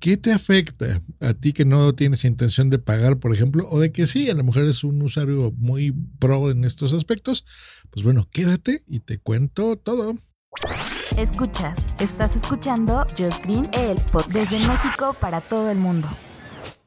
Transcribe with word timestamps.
¿Qué 0.00 0.16
te 0.16 0.32
afecta 0.32 1.02
a 1.20 1.34
ti 1.34 1.52
que 1.52 1.64
no 1.64 1.92
tienes 1.92 2.24
intención 2.24 2.70
de 2.70 2.78
pagar, 2.78 3.18
por 3.18 3.34
ejemplo, 3.34 3.68
o 3.68 3.80
de 3.80 3.90
que 3.90 4.06
sí, 4.06 4.30
a 4.30 4.34
lo 4.34 4.44
mejor 4.44 4.62
es 4.62 4.84
un 4.84 5.02
usuario 5.02 5.52
muy 5.56 5.92
pro 6.18 6.50
en 6.50 6.64
estos 6.64 6.92
aspectos? 6.92 7.44
Pues 7.90 8.04
bueno, 8.04 8.28
quédate 8.30 8.80
y 8.86 9.00
te 9.00 9.18
cuento 9.18 9.76
todo. 9.76 10.14
Escuchas, 11.16 11.78
estás 11.98 12.36
escuchando 12.36 13.06
Just 13.18 13.44
Green, 13.44 13.68
el 13.72 13.96
podcast 14.12 14.32
desde 14.50 14.68
México 14.68 15.16
para 15.20 15.40
todo 15.40 15.70
el 15.70 15.78
mundo. 15.78 16.08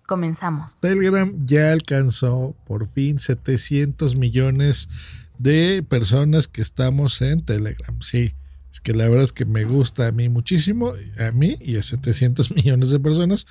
Comenzamos. 0.08 0.76
Telegram 0.80 1.34
ya 1.46 1.72
alcanzó 1.72 2.56
por 2.66 2.90
fin 2.92 3.20
700 3.20 4.16
millones 4.16 4.90
de 5.38 5.84
personas 5.84 6.48
que 6.48 6.62
estamos 6.62 7.22
en 7.22 7.40
Telegram. 7.40 8.02
Sí, 8.02 8.36
es 8.72 8.80
que 8.80 8.94
la 8.94 9.08
verdad 9.08 9.26
es 9.26 9.34
que 9.34 9.46
me 9.46 9.66
gusta 9.66 10.08
a 10.08 10.12
mí 10.12 10.30
muchísimo, 10.30 10.94
a 11.20 11.32
mí 11.32 11.56
y 11.60 11.78
a 11.78 11.84
700 11.84 12.52
millones 12.56 12.90
de 12.90 13.00
personas 13.00 13.48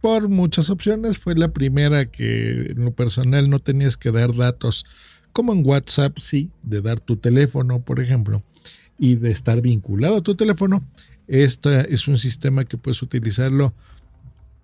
por 0.00 0.28
muchas 0.28 0.70
opciones. 0.70 1.18
Fue 1.18 1.34
la 1.34 1.52
primera 1.52 2.06
que 2.06 2.72
en 2.72 2.84
lo 2.84 2.92
personal 2.92 3.50
no 3.50 3.58
tenías 3.58 3.96
que 3.96 4.10
dar 4.10 4.34
datos, 4.34 4.84
como 5.32 5.52
en 5.52 5.66
WhatsApp, 5.66 6.18
sí, 6.18 6.50
de 6.62 6.80
dar 6.80 7.00
tu 7.00 7.16
teléfono, 7.16 7.80
por 7.80 8.00
ejemplo, 8.00 8.42
y 8.98 9.16
de 9.16 9.30
estar 9.30 9.60
vinculado 9.60 10.16
a 10.16 10.22
tu 10.22 10.34
teléfono. 10.34 10.86
Este 11.26 11.92
es 11.92 12.06
un 12.06 12.18
sistema 12.18 12.64
que 12.64 12.76
puedes 12.76 13.02
utilizarlo 13.02 13.74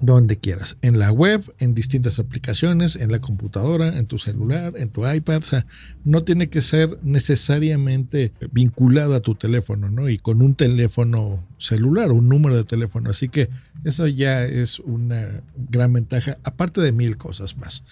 donde 0.00 0.38
quieras, 0.38 0.78
en 0.80 0.98
la 0.98 1.12
web, 1.12 1.42
en 1.58 1.74
distintas 1.74 2.18
aplicaciones, 2.18 2.96
en 2.96 3.12
la 3.12 3.20
computadora, 3.20 3.98
en 3.98 4.06
tu 4.06 4.18
celular, 4.18 4.72
en 4.76 4.88
tu 4.88 5.06
iPad, 5.06 5.36
o 5.36 5.42
sea, 5.42 5.66
no 6.04 6.24
tiene 6.24 6.48
que 6.48 6.62
ser 6.62 6.98
necesariamente 7.02 8.32
vinculado 8.50 9.14
a 9.14 9.20
tu 9.20 9.34
teléfono, 9.34 9.90
¿no? 9.90 10.08
Y 10.08 10.16
con 10.16 10.40
un 10.40 10.54
teléfono 10.54 11.46
celular, 11.58 12.12
un 12.12 12.30
número 12.30 12.56
de 12.56 12.64
teléfono, 12.64 13.10
así 13.10 13.28
que 13.28 13.50
eso 13.84 14.06
ya 14.06 14.44
es 14.44 14.80
una 14.80 15.42
gran 15.70 15.92
ventaja, 15.92 16.38
aparte 16.44 16.80
de 16.80 16.92
mil 16.92 17.18
cosas 17.18 17.58
más. 17.58 17.84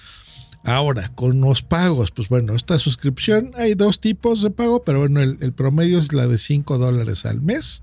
Ahora, 0.64 1.08
con 1.14 1.40
los 1.40 1.62
pagos, 1.62 2.10
pues 2.10 2.28
bueno, 2.28 2.54
esta 2.54 2.78
suscripción 2.78 3.52
hay 3.54 3.74
dos 3.74 4.00
tipos 4.00 4.42
de 4.42 4.50
pago, 4.50 4.82
pero 4.82 5.00
bueno, 5.00 5.20
el, 5.20 5.52
promedio 5.52 5.98
es 5.98 6.12
la 6.12 6.26
de 6.26 6.36
5 6.36 6.78
dólares 6.78 7.26
al 7.26 7.40
mes 7.40 7.82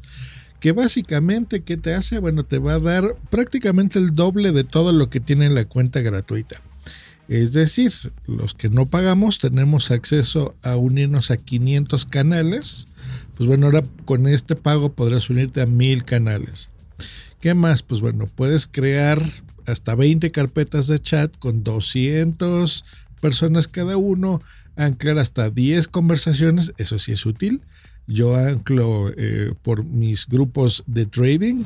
que 0.66 0.72
básicamente, 0.72 1.62
¿qué 1.62 1.78
te 1.78 1.94
hace? 1.94 2.18
Bueno, 2.18 2.44
te 2.44 2.58
va 2.58 2.74
a 2.74 2.80
dar 2.80 3.16
prácticamente 3.30 4.00
el 4.00 4.16
doble 4.16 4.52
de 4.52 4.64
todo 4.64 4.94
lo 4.94 5.12
que 5.12 5.20
tiene 5.20 5.48
la 5.52 5.66
cuenta 5.66 6.02
gratuita. 6.02 6.60
Es 7.28 7.52
decir, 7.52 7.94
los 8.26 8.56
que 8.56 8.70
no 8.70 8.88
pagamos 8.88 9.38
tenemos 9.38 9.92
acceso 9.92 10.56
a 10.64 10.76
unirnos 10.76 11.30
a 11.30 11.38
500 11.38 12.08
canales. 12.08 12.88
Pues 13.36 13.46
bueno, 13.46 13.68
ahora 13.68 13.84
con 14.06 14.26
este 14.26 14.56
pago 14.56 14.92
podrás 14.92 15.30
unirte 15.30 15.62
a 15.62 15.68
1000 15.68 16.04
canales. 16.04 16.72
¿Qué 17.40 17.54
más? 17.54 17.84
Pues 17.84 18.02
bueno, 18.02 18.26
puedes 18.26 18.66
crear 18.66 19.22
hasta 19.68 19.94
20 19.94 20.32
carpetas 20.32 20.88
de 20.88 20.98
chat 20.98 21.38
con 21.38 21.64
200 21.64 22.86
personas 23.22 23.68
cada 23.68 23.98
uno, 23.98 24.42
anclar 24.78 25.20
hasta 25.20 25.52
10 25.52 25.88
conversaciones, 25.90 26.74
eso 26.80 26.98
sí 26.98 27.12
es 27.12 27.24
útil 27.28 27.62
yo 28.08 28.36
anclo 28.36 29.12
eh, 29.16 29.54
por 29.62 29.84
mis 29.84 30.28
grupos 30.28 30.84
de 30.88 31.06
trading 31.06 31.64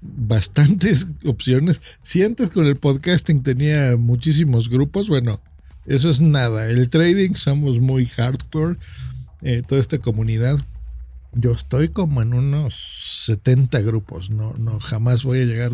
bastantes 0.00 1.06
opciones. 1.24 1.80
Si 2.02 2.22
antes 2.22 2.50
con 2.50 2.66
el 2.66 2.76
podcasting 2.76 3.42
tenía 3.42 3.96
muchísimos 3.96 4.68
grupos, 4.68 5.08
bueno, 5.08 5.40
eso 5.86 6.10
es 6.10 6.20
nada. 6.20 6.68
El 6.68 6.88
trading 6.90 7.34
somos 7.34 7.80
muy 7.80 8.06
hardcore, 8.06 8.76
eh, 9.42 9.62
toda 9.66 9.80
esta 9.80 9.98
comunidad. 9.98 10.58
Yo 11.32 11.52
estoy 11.52 11.90
como 11.90 12.22
en 12.22 12.32
unos 12.34 13.26
70 13.26 13.80
grupos, 13.82 14.30
no, 14.30 14.54
no, 14.58 14.80
jamás 14.80 15.24
voy 15.24 15.40
a 15.40 15.44
llegar, 15.44 15.72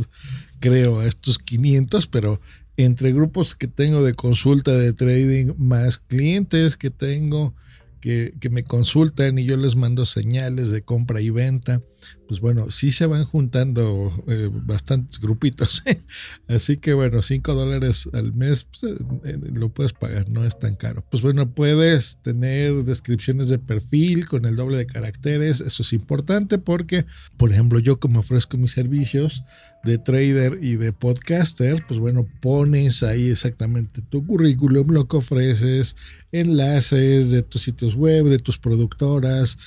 creo, 0.58 1.00
a 1.00 1.06
estos 1.06 1.38
500, 1.38 2.08
pero 2.08 2.40
entre 2.76 3.12
grupos 3.12 3.54
que 3.54 3.68
tengo 3.68 4.02
de 4.02 4.14
consulta 4.14 4.72
de 4.72 4.92
trading, 4.92 5.52
más 5.56 5.98
clientes 5.98 6.76
que 6.76 6.90
tengo, 6.90 7.54
que, 8.04 8.50
me 8.50 8.64
consultan 8.64 9.38
y 9.38 9.44
yo 9.44 9.56
les 9.56 9.76
mando 9.76 10.04
señales 10.04 10.70
de 10.70 10.82
compra 10.82 11.22
y 11.22 11.30
venta. 11.30 11.80
Pues 12.28 12.40
bueno, 12.40 12.70
sí 12.70 12.90
se 12.90 13.06
van 13.06 13.24
juntando 13.24 14.10
eh, 14.28 14.50
bastantes 14.52 15.20
grupitos. 15.20 15.82
Así 16.48 16.78
que 16.78 16.94
bueno, 16.94 17.22
5 17.22 17.54
dólares 17.54 18.08
al 18.12 18.32
mes 18.32 18.64
pues, 18.64 18.92
eh, 18.92 18.96
eh, 19.24 19.38
lo 19.52 19.68
puedes 19.68 19.92
pagar, 19.92 20.30
no 20.30 20.44
es 20.44 20.58
tan 20.58 20.76
caro. 20.76 21.04
Pues 21.10 21.22
bueno, 21.22 21.54
puedes 21.54 22.18
tener 22.22 22.84
descripciones 22.84 23.48
de 23.48 23.58
perfil 23.58 24.26
con 24.26 24.44
el 24.44 24.56
doble 24.56 24.78
de 24.78 24.86
caracteres. 24.86 25.60
Eso 25.60 25.82
es 25.82 25.92
importante 25.92 26.58
porque, 26.58 27.04
por 27.36 27.52
ejemplo, 27.52 27.78
yo 27.78 28.00
como 28.00 28.20
ofrezco 28.20 28.56
mis 28.56 28.72
servicios, 28.72 29.44
de 29.84 29.98
trader 29.98 30.58
y 30.62 30.76
de 30.76 30.92
podcaster, 30.92 31.84
pues 31.86 32.00
bueno, 32.00 32.26
pones 32.40 33.02
ahí 33.02 33.30
exactamente 33.30 34.00
tu 34.02 34.26
currículum, 34.26 34.90
lo 34.90 35.06
que 35.06 35.18
ofreces, 35.18 35.96
enlaces 36.32 37.30
de 37.30 37.42
tus 37.42 37.62
sitios 37.62 37.94
web, 37.94 38.26
de 38.26 38.38
tus 38.38 38.58
productoras, 38.58 39.58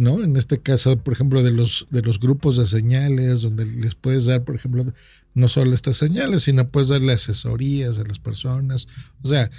¿no? 0.00 0.24
En 0.24 0.36
este 0.36 0.58
caso, 0.58 0.96
por 0.96 1.12
ejemplo, 1.12 1.42
de 1.42 1.50
los, 1.50 1.86
de 1.90 2.00
los 2.00 2.18
grupos 2.18 2.56
de 2.56 2.66
señales, 2.66 3.42
donde 3.42 3.66
les 3.66 3.94
puedes 3.94 4.24
dar, 4.24 4.44
por 4.44 4.56
ejemplo, 4.56 4.92
no 5.34 5.48
solo 5.48 5.74
estas 5.74 5.98
señales, 5.98 6.42
sino 6.42 6.68
puedes 6.68 6.88
darle 6.88 7.12
asesorías 7.12 7.98
a 7.98 8.04
las 8.04 8.18
personas. 8.18 8.88
O 9.22 9.28
sea, 9.28 9.50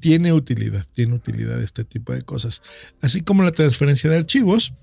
tiene 0.00 0.32
utilidad, 0.32 0.86
tiene 0.92 1.14
utilidad 1.14 1.62
este 1.62 1.84
tipo 1.84 2.14
de 2.14 2.22
cosas. 2.22 2.62
Así 3.02 3.20
como 3.20 3.42
la 3.42 3.52
transferencia 3.52 4.08
de 4.08 4.16
archivos, 4.16 4.74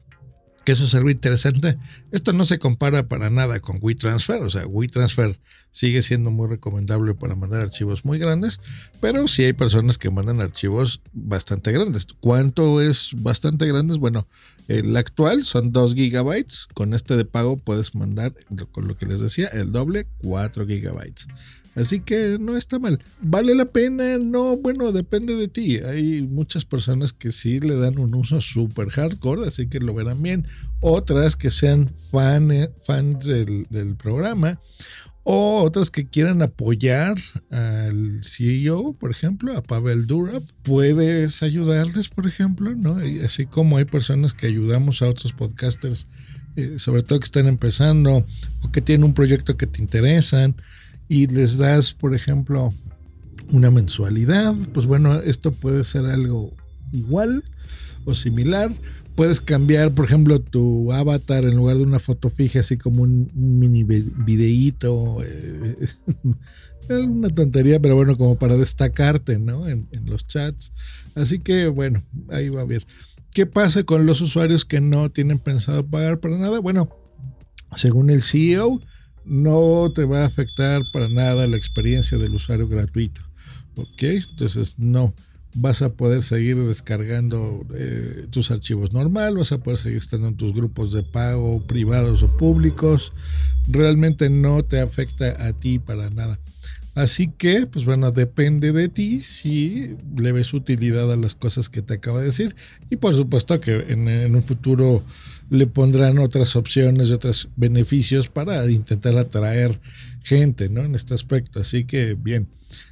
que 0.63 0.73
eso 0.73 0.85
es 0.85 0.93
algo 0.93 1.09
interesante. 1.09 1.77
Esto 2.11 2.31
no 2.31 2.45
se 2.45 2.59
compara 2.59 3.07
para 3.07 3.31
nada 3.31 3.59
con 3.59 3.79
WeTransfer, 3.81 4.43
o 4.43 4.49
sea, 4.51 4.67
WeTransfer 4.67 5.39
sigue 5.71 6.01
siendo 6.01 6.31
muy 6.31 6.47
recomendable 6.47 7.15
para 7.15 7.35
mandar 7.35 7.61
archivos 7.61 8.05
muy 8.05 8.19
grandes, 8.19 8.59
pero 8.99 9.27
sí 9.27 9.43
hay 9.43 9.53
personas 9.53 9.97
que 9.97 10.09
mandan 10.09 10.41
archivos 10.41 11.01
bastante 11.13 11.71
grandes. 11.71 12.07
¿Cuánto 12.19 12.81
es 12.81 13.11
bastante 13.17 13.65
grandes? 13.65 13.97
Bueno, 13.97 14.27
el 14.67 14.95
actual 14.95 15.43
son 15.43 15.71
2 15.71 15.95
gigabytes, 15.95 16.67
con 16.73 16.93
este 16.93 17.15
de 17.17 17.25
pago 17.25 17.57
puedes 17.57 17.95
mandar, 17.95 18.33
con 18.71 18.87
lo 18.87 18.97
que 18.97 19.05
les 19.05 19.19
decía, 19.19 19.47
el 19.47 19.71
doble, 19.71 20.07
4 20.21 20.67
gigabytes. 20.67 21.27
Así 21.75 22.01
que 22.01 22.37
no 22.39 22.57
está 22.57 22.79
mal. 22.79 23.01
¿Vale 23.21 23.55
la 23.55 23.65
pena? 23.65 24.17
No, 24.17 24.57
bueno, 24.57 24.91
depende 24.91 25.35
de 25.35 25.47
ti. 25.47 25.77
Hay 25.77 26.21
muchas 26.21 26.65
personas 26.65 27.13
que 27.13 27.31
sí 27.31 27.61
le 27.61 27.75
dan 27.75 27.97
un 27.97 28.13
uso 28.13 28.41
súper 28.41 28.89
hardcore, 28.89 29.47
así 29.47 29.67
que 29.67 29.79
lo 29.79 29.93
verán 29.93 30.21
bien. 30.21 30.47
Otras 30.81 31.37
que 31.37 31.49
sean 31.49 31.87
fan, 31.87 32.51
fans 32.81 33.25
del, 33.25 33.67
del 33.69 33.95
programa. 33.95 34.59
O 35.23 35.61
otras 35.61 35.91
que 35.91 36.07
quieran 36.07 36.41
apoyar 36.41 37.15
al 37.51 38.23
CEO, 38.23 38.93
por 38.93 39.11
ejemplo, 39.11 39.55
a 39.55 39.61
Pavel 39.61 40.07
Durab, 40.07 40.41
puedes 40.63 41.43
ayudarles, 41.43 42.09
por 42.09 42.25
ejemplo, 42.25 42.73
¿no? 42.75 42.97
así 43.23 43.45
como 43.45 43.77
hay 43.77 43.85
personas 43.85 44.33
que 44.33 44.47
ayudamos 44.47 45.01
a 45.01 45.09
otros 45.09 45.33
podcasters, 45.33 46.07
eh, 46.55 46.75
sobre 46.77 47.03
todo 47.03 47.19
que 47.19 47.25
están 47.25 47.47
empezando 47.47 48.25
o 48.61 48.71
que 48.71 48.81
tienen 48.81 49.03
un 49.03 49.13
proyecto 49.13 49.57
que 49.57 49.67
te 49.67 49.81
interesan 49.81 50.55
y 51.07 51.27
les 51.27 51.57
das, 51.57 51.93
por 51.93 52.15
ejemplo, 52.15 52.73
una 53.51 53.69
mensualidad, 53.69 54.55
pues 54.73 54.85
bueno, 54.85 55.19
esto 55.19 55.51
puede 55.51 55.83
ser 55.83 56.05
algo 56.05 56.51
igual 56.91 57.43
o 58.05 58.15
similar. 58.15 58.71
Puedes 59.15 59.41
cambiar, 59.41 59.93
por 59.93 60.05
ejemplo, 60.05 60.39
tu 60.39 60.91
avatar 60.91 61.43
en 61.43 61.55
lugar 61.55 61.77
de 61.77 61.83
una 61.83 61.99
foto 61.99 62.29
fija, 62.29 62.61
así 62.61 62.77
como 62.77 63.03
un, 63.03 63.29
mini 63.35 63.83
videíto. 63.83 65.21
Eh, 65.23 65.87
una 66.89 67.29
tontería, 67.29 67.79
pero 67.79 67.95
bueno, 67.95 68.17
como 68.17 68.37
para 68.37 68.55
destacarte, 68.55 69.37
¿no? 69.39 69.67
En, 69.67 69.87
en 69.91 70.05
los 70.05 70.25
chats. 70.25 70.71
Así 71.15 71.39
que 71.39 71.67
bueno, 71.67 72.03
ahí 72.29 72.49
va 72.49 72.61
a 72.61 72.65
ver. 72.65 72.85
¿Qué 73.33 73.45
pasa 73.45 73.83
con 73.83 74.05
los 74.05 74.19
usuarios 74.21 74.65
que 74.65 74.81
no 74.81 75.09
tienen 75.09 75.39
pensado 75.39 75.85
pagar 75.85 76.19
para 76.19 76.37
nada? 76.37 76.59
Bueno, 76.59 76.89
según 77.75 78.09
el 78.09 78.23
CEO, 78.23 78.81
no 79.23 79.91
te 79.93 80.05
va 80.05 80.23
a 80.23 80.25
afectar 80.25 80.83
para 80.91 81.07
nada 81.07 81.47
la 81.47 81.57
experiencia 81.57 82.17
del 82.17 82.35
usuario 82.35 82.67
gratuito. 82.67 83.21
¿Ok? 83.75 84.03
Entonces, 84.31 84.77
no. 84.79 85.13
Vas 85.53 85.81
a 85.81 85.89
poder 85.89 86.23
seguir 86.23 86.57
descargando 86.57 87.65
eh, 87.75 88.27
tus 88.29 88.51
archivos 88.51 88.93
normal, 88.93 89.37
vas 89.37 89.51
a 89.51 89.57
poder 89.57 89.77
seguir 89.77 89.97
estando 89.97 90.27
en 90.27 90.35
tus 90.35 90.53
grupos 90.53 90.91
de 90.91 91.03
pago 91.03 91.61
privados 91.67 92.23
o 92.23 92.37
públicos. 92.37 93.11
Realmente 93.67 94.29
no 94.29 94.63
te 94.63 94.79
afecta 94.79 95.47
a 95.47 95.53
ti 95.53 95.79
para 95.79 96.09
nada. 96.09 96.39
Así 96.93 97.31
que, 97.37 97.67
pues 97.67 97.85
bueno, 97.85 98.11
depende 98.11 98.73
de 98.73 98.89
ti 98.89 99.21
si 99.21 99.95
le 100.17 100.31
ves 100.33 100.53
utilidad 100.53 101.11
a 101.11 101.15
las 101.15 101.35
cosas 101.35 101.69
que 101.69 101.81
te 101.81 101.95
acabo 101.95 102.19
de 102.19 102.25
decir. 102.25 102.55
Y 102.89 102.97
por 102.97 103.13
supuesto 103.15 103.59
que 103.61 103.85
en, 103.89 104.07
en 104.09 104.35
un 104.35 104.43
futuro 104.43 105.03
le 105.49 105.67
pondrán 105.67 106.19
otras 106.19 106.55
opciones, 106.55 107.11
otros 107.11 107.49
beneficios 107.55 108.29
para 108.29 108.69
intentar 108.69 109.17
atraer 109.17 109.79
gente, 110.23 110.69
¿no? 110.69 110.81
En 110.81 110.95
este 110.95 111.13
aspecto. 111.13 111.59
Así 111.59 111.85
que, 111.85 112.13
bien. 112.13 112.47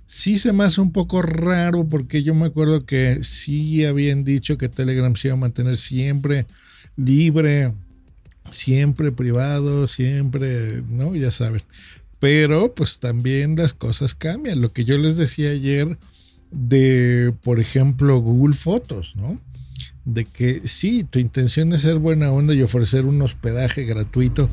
Sí 0.06 0.38
se 0.38 0.54
me 0.54 0.64
hace 0.64 0.82
un 0.82 0.92
poco 0.92 1.22
raro 1.22 1.88
porque 1.88 2.24
yo 2.24 2.34
me 2.34 2.48
acuerdo 2.48 2.86
que 2.86 3.20
sí 3.24 3.86
habían 3.86 4.24
dicho 4.24 4.58
que 4.58 4.68
Telegram 4.68 5.16
se 5.16 5.28
iba 5.28 5.36
a 5.36 5.40
mantener 5.40 5.78
siempre 5.78 6.48
libre, 6.98 7.74
siempre 8.52 9.12
privado, 9.12 9.88
siempre, 9.88 10.82
¿no? 10.90 11.16
Ya 11.16 11.32
saben. 11.32 11.62
Pero 12.20 12.74
pues 12.76 13.00
también 13.00 13.56
las 13.56 13.74
cosas 13.74 14.14
cambian. 14.16 14.62
Lo 14.62 14.74
que 14.74 14.86
yo 14.86 14.98
les 14.98 15.18
decía 15.18 15.52
ayer 15.52 15.98
de, 16.52 17.34
por 17.44 17.60
ejemplo, 17.60 18.20
Google 18.20 18.56
Fotos, 18.56 19.16
¿no? 19.16 19.40
De 20.06 20.26
que 20.26 20.62
sí, 20.66 21.06
tu 21.10 21.20
intención 21.20 21.72
es 21.74 21.82
ser 21.82 21.98
buena 21.98 22.32
onda 22.32 22.54
y 22.54 22.62
ofrecer 22.62 23.06
un 23.06 23.22
hospedaje 23.22 23.86
gratuito, 23.86 24.50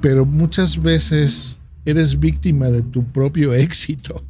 pero 0.00 0.26
muchas 0.26 0.80
veces 0.80 1.58
eres 1.84 2.20
víctima 2.20 2.70
de 2.70 2.82
tu 2.82 3.04
propio 3.04 3.54
éxito. 3.54 4.24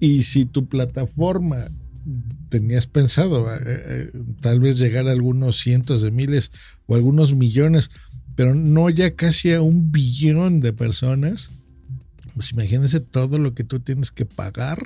Y 0.00 0.22
si 0.22 0.44
tu 0.44 0.66
plataforma 0.66 1.68
tenías 2.48 2.86
pensado 2.86 3.52
eh, 3.52 3.60
eh, 3.64 4.12
tal 4.40 4.60
vez 4.60 4.78
llegar 4.78 5.08
a 5.08 5.12
algunos 5.12 5.58
cientos 5.58 6.02
de 6.02 6.10
miles 6.10 6.52
o 6.86 6.94
algunos 6.94 7.34
millones, 7.34 7.90
pero 8.36 8.54
no 8.54 8.90
ya 8.90 9.14
casi 9.14 9.52
a 9.52 9.62
un 9.62 9.90
billón 9.90 10.60
de 10.60 10.72
personas, 10.72 11.50
pues 12.34 12.52
imagínense 12.52 13.00
todo 13.00 13.38
lo 13.38 13.54
que 13.54 13.64
tú 13.64 13.80
tienes 13.80 14.10
que 14.10 14.26
pagar 14.26 14.78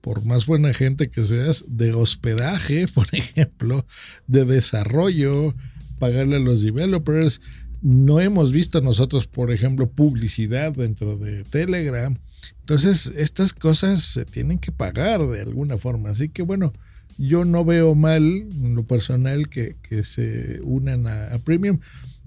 por 0.00 0.24
más 0.24 0.46
buena 0.46 0.72
gente 0.72 1.10
que 1.10 1.22
seas, 1.24 1.64
de 1.68 1.92
hospedaje, 1.92 2.86
por 2.94 3.06
ejemplo, 3.12 3.84
de 4.26 4.44
desarrollo, 4.44 5.54
pagarle 5.98 6.36
a 6.36 6.40
los 6.40 6.62
developers. 6.62 7.40
No 7.82 8.20
hemos 8.20 8.52
visto 8.52 8.80
nosotros, 8.80 9.26
por 9.26 9.52
ejemplo, 9.52 9.90
publicidad 9.90 10.72
dentro 10.72 11.16
de 11.16 11.44
Telegram. 11.44 12.16
Entonces, 12.60 13.12
estas 13.16 13.52
cosas 13.52 14.00
se 14.02 14.24
tienen 14.24 14.58
que 14.58 14.72
pagar 14.72 15.26
de 15.26 15.42
alguna 15.42 15.78
forma. 15.78 16.10
Así 16.10 16.28
que 16.28 16.42
bueno, 16.42 16.72
yo 17.18 17.44
no 17.44 17.64
veo 17.64 17.94
mal 17.94 18.22
en 18.22 18.74
lo 18.74 18.84
personal 18.84 19.48
que, 19.48 19.76
se 20.04 20.60
unan 20.62 21.06
a, 21.06 21.34
a, 21.34 21.38
Premium. 21.38 21.80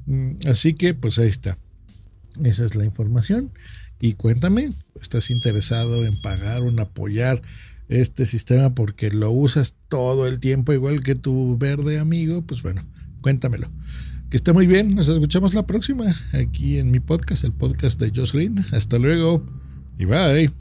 Mm, 0.05 0.33
así 0.47 0.73
que 0.73 0.93
pues 0.93 1.19
ahí 1.19 1.29
está. 1.29 1.57
Esa 2.43 2.65
es 2.65 2.75
la 2.75 2.85
información. 2.85 3.51
Y 4.01 4.13
cuéntame, 4.13 4.71
¿estás 4.99 5.29
interesado 5.29 6.05
en 6.05 6.19
pagar 6.19 6.63
o 6.63 6.69
en 6.69 6.79
apoyar 6.79 7.43
este 7.87 8.25
sistema 8.25 8.73
porque 8.73 9.11
lo 9.11 9.29
usas 9.29 9.75
todo 9.89 10.25
el 10.25 10.39
tiempo 10.39 10.73
igual 10.73 11.03
que 11.03 11.13
tu 11.13 11.55
verde 11.57 11.99
amigo? 11.99 12.41
Pues 12.41 12.63
bueno, 12.63 12.83
cuéntamelo. 13.21 13.69
Que 14.31 14.37
esté 14.37 14.53
muy 14.53 14.65
bien. 14.65 14.95
Nos 14.95 15.07
escuchamos 15.07 15.53
la 15.53 15.67
próxima 15.67 16.05
aquí 16.33 16.79
en 16.79 16.89
mi 16.89 16.99
podcast, 16.99 17.43
el 17.43 17.53
podcast 17.53 17.99
de 17.99 18.11
Josh 18.15 18.31
Green. 18.33 18.65
Hasta 18.71 18.97
luego. 18.97 19.45
Bye. 19.99 20.60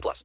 18 0.00 0.02
plus. 0.02 0.24